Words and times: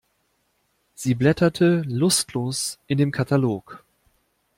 Sie 0.95 1.13
blätterte 1.13 1.83
lustlos 1.85 2.79
in 2.87 2.97
dem 2.97 3.11
Katalog. 3.11 3.83